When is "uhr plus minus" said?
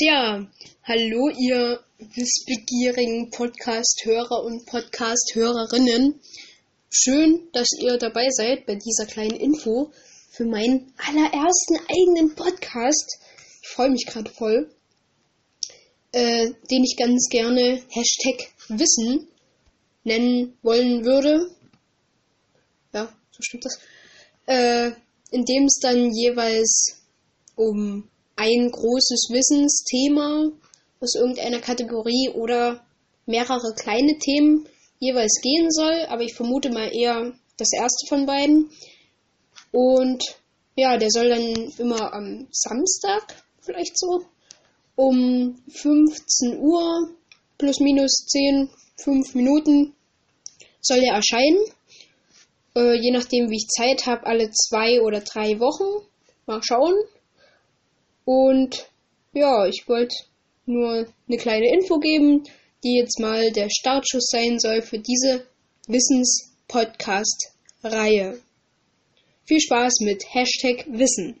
46.58-48.24